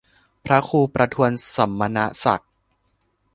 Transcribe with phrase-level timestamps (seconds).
[0.45, 2.51] พระครูประทวนสมณศักดิ์